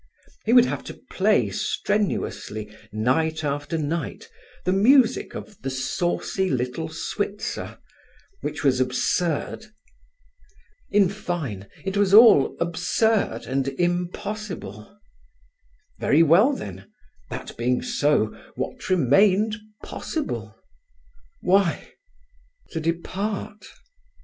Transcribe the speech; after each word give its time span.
He 0.45 0.53
would 0.53 0.65
have 0.65 0.83
to 0.85 0.99
play 1.11 1.51
strenuously, 1.51 2.75
night 2.91 3.43
after 3.43 3.77
night, 3.77 4.31
the 4.65 4.73
music 4.73 5.35
of 5.35 5.61
The 5.61 5.69
Saucy 5.69 6.49
Little 6.49 6.89
Switzer 6.89 7.77
which 8.39 8.63
was 8.63 8.79
absurd. 8.79 9.67
In 10.89 11.07
fine, 11.07 11.67
it 11.85 11.97
was 11.97 12.15
all 12.15 12.57
absurd 12.59 13.45
and 13.45 13.67
impossible. 13.67 14.99
Very 15.99 16.23
well, 16.23 16.53
then, 16.53 16.89
that 17.29 17.55
being 17.55 17.83
so, 17.83 18.35
what 18.55 18.89
remained 18.89 19.55
possible? 19.83 20.55
Why, 21.41 21.91
to 22.71 22.79
depart. 22.79 23.67